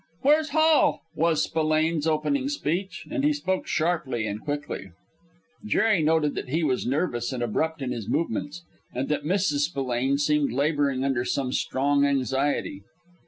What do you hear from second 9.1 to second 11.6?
Mrs. Spillane seemed laboring under some